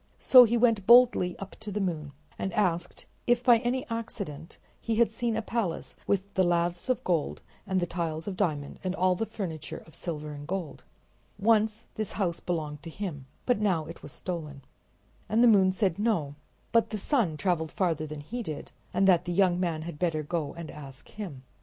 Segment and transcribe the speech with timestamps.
[0.17, 4.95] So he went boldly up to the moon, and asked if by any accident he
[4.95, 8.95] had seen a palace with the laths of gold and the tiles of diamond and
[8.95, 10.83] all the furniture of silver and gold.
[11.37, 14.63] Once this house belonged to him, but now it was stolen.
[15.29, 16.33] And the moon said no,
[16.71, 19.99] but that the sun traveled farther than he did, and that the young man had
[19.99, 21.43] better go and ask him.